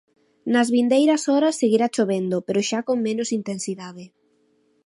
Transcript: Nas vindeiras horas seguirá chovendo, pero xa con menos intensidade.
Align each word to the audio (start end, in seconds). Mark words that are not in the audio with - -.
Nas 0.53 0.67
vindeiras 0.75 1.23
horas 1.31 1.57
seguirá 1.61 1.87
chovendo, 1.95 2.37
pero 2.45 2.59
xa 2.69 2.79
con 2.87 2.97
menos 3.07 3.29
intensidade. 3.39 4.05